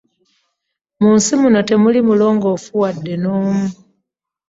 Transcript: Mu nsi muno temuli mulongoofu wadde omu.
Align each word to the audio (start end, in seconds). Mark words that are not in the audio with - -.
Mu 1.01 1.09
nsi 1.17 1.33
muno 1.41 1.59
temuli 1.69 1.99
mulongoofu 2.07 2.71
wadde 2.81 3.13
omu. 3.37 3.65